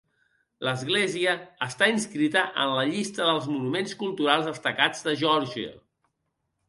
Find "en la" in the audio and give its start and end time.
2.63-2.87